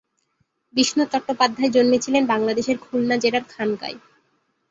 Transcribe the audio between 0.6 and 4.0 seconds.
বিষ্ণু চট্টোপাধ্যায় জন্মেছিলেন বাংলাদেশের খুলনা জেলার খানকায়।